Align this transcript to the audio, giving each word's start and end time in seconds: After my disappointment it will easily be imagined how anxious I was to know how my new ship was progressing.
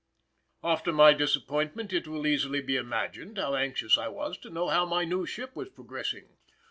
After 0.63 0.91
my 0.91 1.13
disappointment 1.13 1.93
it 1.93 2.07
will 2.07 2.25
easily 2.25 2.59
be 2.59 2.75
imagined 2.75 3.37
how 3.37 3.53
anxious 3.53 3.99
I 3.99 4.07
was 4.07 4.35
to 4.39 4.49
know 4.49 4.69
how 4.69 4.83
my 4.83 5.05
new 5.05 5.27
ship 5.27 5.55
was 5.55 5.69
progressing. 5.69 6.37